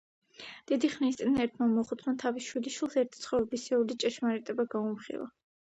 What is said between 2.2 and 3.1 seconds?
თავის შვილიშვილს